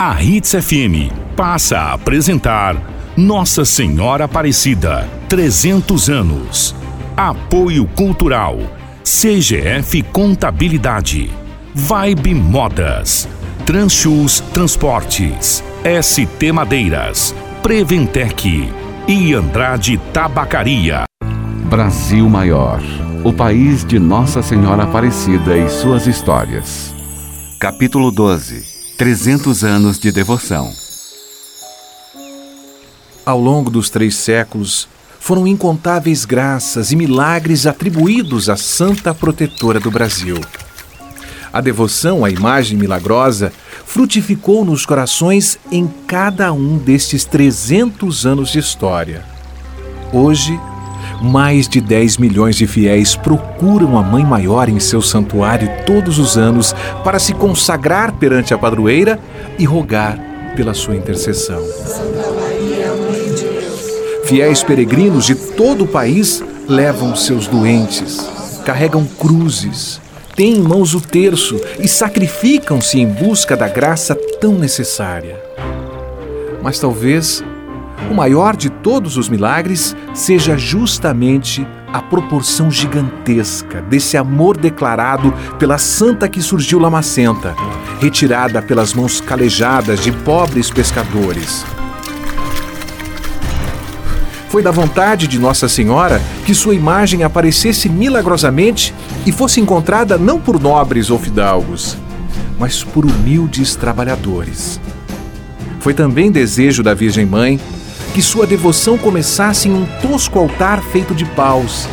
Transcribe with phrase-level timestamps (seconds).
[0.00, 2.80] A Hits FM passa a apresentar
[3.16, 6.76] Nossa Senhora Aparecida, 300 anos.
[7.16, 8.60] Apoio Cultural,
[9.02, 11.32] CGF Contabilidade,
[11.74, 13.28] Vibe Modas,
[13.66, 15.64] Transchus Transportes,
[16.00, 18.72] ST Madeiras, Preventec
[19.08, 21.06] e Andrade Tabacaria.
[21.68, 22.80] Brasil Maior,
[23.24, 26.94] o país de Nossa Senhora Aparecida e suas histórias.
[27.58, 30.72] Capítulo 12 300 anos de devoção.
[33.24, 34.88] Ao longo dos três séculos,
[35.20, 40.36] foram incontáveis graças e milagres atribuídos à Santa Protetora do Brasil.
[41.52, 43.52] A devoção à imagem milagrosa
[43.86, 49.24] frutificou nos corações em cada um destes 300 anos de história.
[50.12, 50.58] Hoje,
[51.20, 56.36] mais de 10 milhões de fiéis procuram a Mãe Maior em seu santuário todos os
[56.36, 59.18] anos para se consagrar perante a padroeira
[59.58, 60.18] e rogar
[60.54, 61.62] pela sua intercessão.
[64.24, 68.18] Fiéis peregrinos de todo o país levam seus doentes,
[68.64, 70.00] carregam cruzes,
[70.36, 75.42] têm em mãos o terço e sacrificam-se em busca da graça tão necessária.
[76.62, 77.42] Mas talvez
[78.10, 85.78] o maior de todos os milagres seja justamente a proporção gigantesca desse amor declarado pela
[85.78, 87.54] santa que surgiu lamacenta,
[88.00, 91.64] retirada pelas mãos calejadas de pobres pescadores.
[94.48, 98.94] Foi da vontade de Nossa Senhora que sua imagem aparecesse milagrosamente
[99.26, 101.98] e fosse encontrada não por nobres ou fidalgos,
[102.58, 104.80] mas por humildes trabalhadores.
[105.80, 107.60] Foi também desejo da Virgem Mãe
[108.18, 111.86] que sua devoção começasse em um tosco altar feito de paus,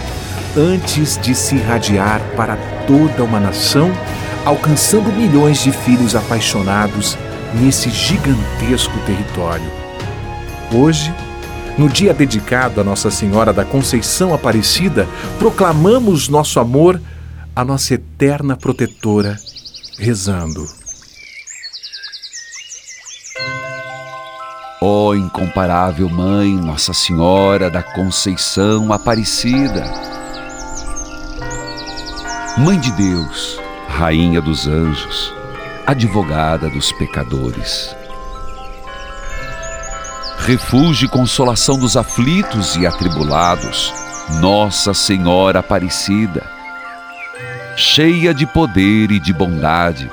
[0.58, 2.56] antes de se irradiar para
[2.88, 3.92] toda uma nação,
[4.44, 7.16] alcançando milhões de filhos apaixonados
[7.54, 9.72] nesse gigantesco território.
[10.74, 11.14] Hoje,
[11.78, 17.00] no dia dedicado a Nossa Senhora da Conceição Aparecida, proclamamos nosso amor
[17.56, 19.38] à nossa eterna protetora,
[20.00, 20.85] rezando.
[24.88, 29.84] Ó oh, incomparável Mãe, Nossa Senhora da Conceição Aparecida,
[32.56, 35.34] Mãe de Deus, Rainha dos Anjos,
[35.88, 37.96] Advogada dos pecadores,
[40.38, 43.92] refúgio e consolação dos aflitos e atribulados,
[44.40, 46.44] Nossa Senhora Aparecida,
[47.76, 50.12] cheia de poder e de bondade,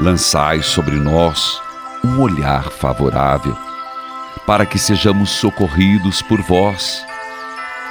[0.00, 1.62] lançai sobre nós
[2.04, 3.69] um olhar favorável
[4.46, 7.04] para que sejamos socorridos por vós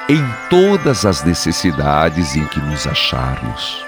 [0.09, 3.85] em todas as necessidades em que nos acharmos.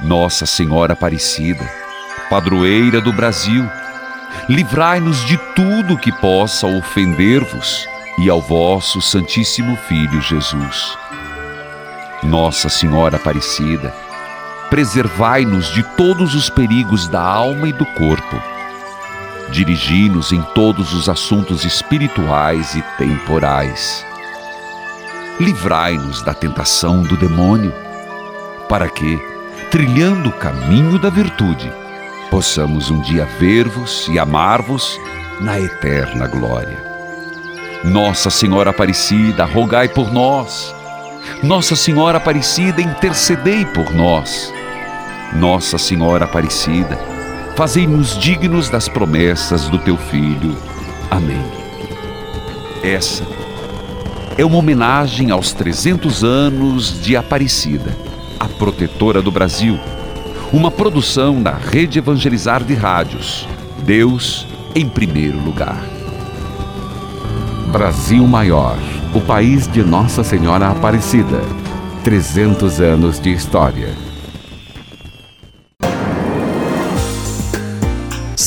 [0.00, 1.64] Nossa Senhora Aparecida,
[2.28, 3.64] padroeira do Brasil,
[4.48, 7.86] livrai-nos de tudo que possa ofender-vos
[8.18, 10.98] e ao vosso Santíssimo Filho Jesus.
[12.22, 13.94] Nossa Senhora Aparecida,
[14.68, 18.49] preservai-nos de todos os perigos da alma e do corpo
[19.50, 24.04] dirigi-nos em todos os assuntos espirituais e temporais.
[25.38, 27.72] Livrai-nos da tentação do demônio,
[28.68, 29.18] para que,
[29.70, 31.72] trilhando o caminho da virtude,
[32.30, 34.98] possamos um dia ver-vos e amar-vos
[35.40, 36.90] na eterna glória.
[37.82, 40.74] Nossa Senhora Aparecida, rogai por nós.
[41.42, 44.52] Nossa Senhora Aparecida, intercedei por nós.
[45.32, 46.98] Nossa Senhora Aparecida,
[47.56, 50.56] fazei-nos dignos das promessas do teu Filho.
[51.10, 51.44] Amém.
[52.82, 53.24] Essa
[54.38, 57.94] é uma homenagem aos 300 anos de Aparecida,
[58.38, 59.78] a protetora do Brasil,
[60.52, 63.46] uma produção da Rede Evangelizar de Rádios.
[63.82, 65.82] Deus em primeiro lugar.
[67.70, 68.78] Brasil Maior,
[69.14, 71.40] o país de Nossa Senhora Aparecida.
[72.02, 74.09] 300 anos de história.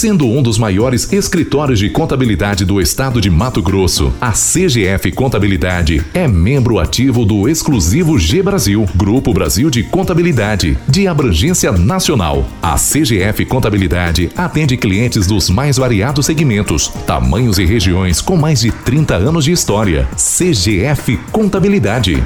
[0.04, 6.04] Sendo um dos maiores escritórios de contabilidade do estado de Mato Grosso, a CGF Contabilidade
[6.14, 12.46] é membro ativo do exclusivo G Brasil, Grupo Brasil de Contabilidade, de abrangência nacional.
[12.62, 18.74] A CGF Contabilidade atende clientes dos mais variados segmentos, tamanhos e regiões com mais de
[18.74, 20.06] 30 anos de história.
[20.18, 22.22] CGF Contabilidade.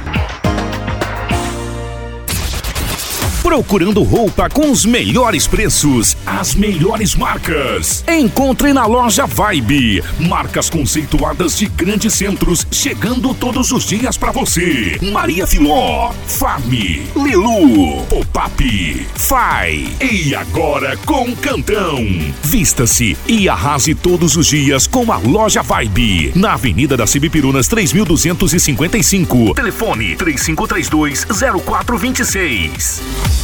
[3.42, 8.04] Procurando roupa com os melhores preços, as melhores marcas.
[8.06, 10.02] Encontre na loja Vibe.
[10.18, 14.98] Marcas conceituadas de grandes centros, chegando todos os dias para você.
[15.12, 19.88] Maria Filó, Fami, Lilu, Pop-Up, Fai.
[20.00, 22.04] E agora com Cantão.
[22.42, 26.32] Vista-se e arrase todos os dias com a loja Vibe.
[26.34, 29.54] Na Avenida das Cibipirunas 3255.
[29.54, 31.24] Telefone 3532
[31.64, 33.37] 0426.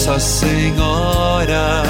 [0.00, 1.82] Nossa Senhora.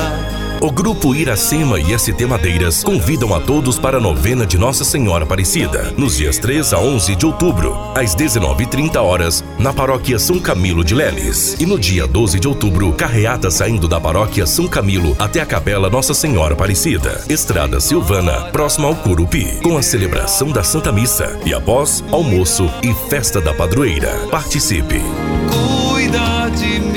[0.60, 5.22] O Grupo Iracema e ST Madeiras convidam a todos para a novena de Nossa Senhora
[5.22, 10.82] Aparecida, nos dias 3 a 11 de outubro, às 19h30 horas, na paróquia São Camilo
[10.82, 11.56] de Leles.
[11.60, 15.88] E no dia 12 de outubro, carreata saindo da paróquia São Camilo até a capela
[15.88, 21.54] Nossa Senhora Aparecida, Estrada Silvana, próxima ao Curupi, com a celebração da Santa Missa e
[21.54, 24.10] após almoço e festa da padroeira.
[24.32, 25.00] Participe!
[25.48, 26.89] Cuida de mim.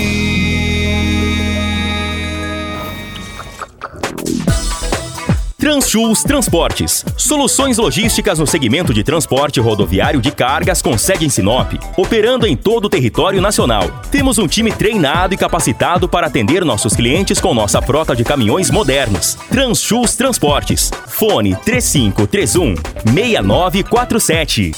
[5.64, 7.06] Transchus Transportes.
[7.16, 12.54] Soluções logísticas no segmento de transporte rodoviário de cargas com sede em Sinop, operando em
[12.54, 14.02] todo o território nacional.
[14.12, 18.70] Temos um time treinado e capacitado para atender nossos clientes com nossa frota de caminhões
[18.70, 19.38] modernos.
[19.50, 20.92] Transchus Transportes.
[21.08, 22.76] Fone 3531
[23.06, 24.72] 6947.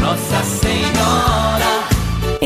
[0.00, 0.67] Nossa.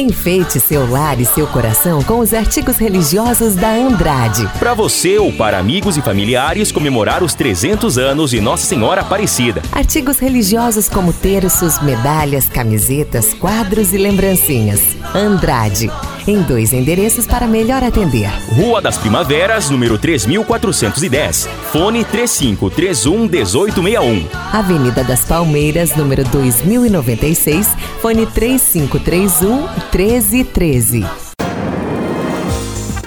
[0.03, 4.49] Enfeite seu lar e seu coração com os artigos religiosos da Andrade.
[4.59, 9.63] Para você ou para amigos e familiares comemorar os 300 anos de Nossa Senhora Aparecida.
[9.71, 14.97] Artigos religiosos como terços, medalhas, camisetas, quadros e lembrancinhas.
[15.15, 15.89] Andrade.
[16.27, 18.31] Em dois endereços para melhor atender.
[18.49, 21.49] Rua das Primaveras, número 3410.
[21.73, 24.29] Fone 3531 1861.
[24.53, 27.69] Avenida das Palmeiras, número 2096.
[28.01, 31.32] Fone 3531 1313.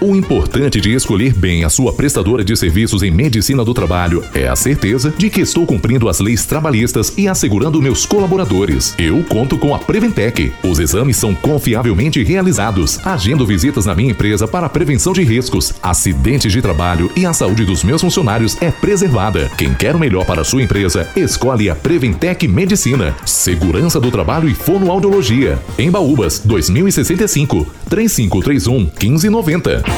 [0.06, 4.48] O importante de escolher bem a sua prestadora de serviços em medicina do trabalho é
[4.48, 8.94] a certeza de que estou cumprindo as leis trabalhistas e assegurando meus colaboradores.
[9.00, 10.54] Eu conto com a Preventec.
[10.62, 13.00] Os exames são confiavelmente realizados.
[13.04, 17.66] Agendo visitas na minha empresa para prevenção de riscos, acidentes de trabalho e a saúde
[17.66, 19.50] dos meus funcionários é preservada.
[19.58, 23.16] Quem quer o melhor para a sua empresa, escolhe a Preventec Medicina.
[23.25, 25.58] Segurança do trabalho e fonoaudiologia.
[25.80, 27.66] Em Baúbas, 2065.
[27.90, 29.94] 3531 1590.